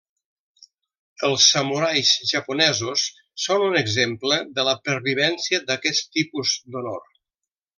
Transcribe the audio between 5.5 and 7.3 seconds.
d'aquest tipus d'honor.